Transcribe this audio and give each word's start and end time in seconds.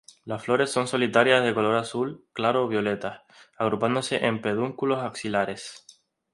Las 0.25 0.43
flores 0.43 0.71
son 0.71 0.87
solitarias 0.87 1.43
de 1.43 1.53
color 1.53 1.75
azul 1.75 2.25
claro 2.33 2.63
o 2.63 2.67
violeta 2.67 3.23
agrupándose 3.55 4.25
en 4.25 4.41
pedúnculos 4.41 5.03
axilares. 5.03 5.85